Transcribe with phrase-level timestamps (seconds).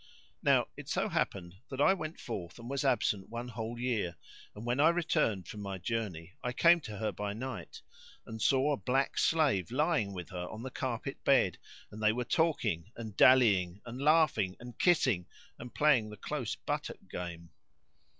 [0.41, 4.17] Now it so happened that I went forth and was absent one whole year;
[4.55, 7.83] and when I returned from my journey I came to her by night,
[8.25, 11.59] and saw a black slave lying with her on the carpet bed
[11.91, 15.27] and they were talking, and dallying, and laughing, and kissing
[15.59, 17.51] and playing the close buttock game.